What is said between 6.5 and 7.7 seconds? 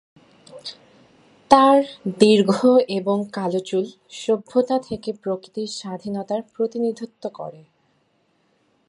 প্রতিনিধিত্ব করে।